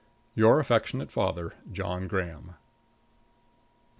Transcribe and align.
Your 0.33 0.59
affectionate 0.59 1.11
father, 1.11 1.53
JOHN 1.71 2.07
GRAHAM. 2.07 2.55